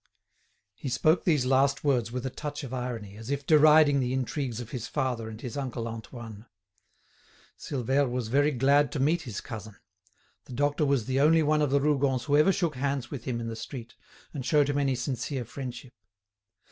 He 0.73 0.89
spoke 0.89 1.25
these 1.25 1.45
last 1.45 1.83
words 1.83 2.11
with 2.11 2.25
a 2.25 2.31
touch 2.31 2.63
of 2.63 2.73
irony, 2.73 3.17
as 3.17 3.29
if 3.29 3.45
deriding 3.45 3.99
the 3.99 4.13
intrigues 4.13 4.59
of 4.59 4.71
his 4.71 4.87
father 4.87 5.29
and 5.29 5.39
his 5.39 5.55
uncle 5.55 5.87
Antoine. 5.87 6.47
Silvère 7.55 8.09
was 8.09 8.27
very 8.27 8.49
glad 8.49 8.91
to 8.93 8.99
meet 8.99 9.21
his 9.21 9.41
cousin; 9.41 9.75
the 10.45 10.53
doctor 10.53 10.87
was 10.87 11.05
the 11.05 11.19
only 11.19 11.43
one 11.43 11.61
of 11.61 11.69
the 11.69 11.79
Rougons 11.81 12.23
who 12.23 12.35
ever 12.35 12.51
shook 12.51 12.77
hands 12.77 13.11
with 13.11 13.25
him 13.25 13.39
in 13.39 13.47
the 13.47 13.55
street, 13.55 13.93
and 14.33 14.43
showed 14.43 14.69
him 14.69 14.79
any 14.79 14.95
sincere 14.95 15.45
friendship. 15.45 15.93